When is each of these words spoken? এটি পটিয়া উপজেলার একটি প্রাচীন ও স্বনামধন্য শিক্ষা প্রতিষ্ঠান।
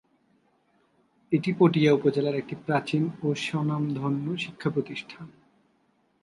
এটি 1.31 1.49
পটিয়া 1.59 1.91
উপজেলার 1.93 2.35
একটি 2.35 2.55
প্রাচীন 2.65 3.03
ও 3.23 3.27
স্বনামধন্য 3.37 4.25
শিক্ষা 4.37 4.69
প্রতিষ্ঠান। 4.69 5.27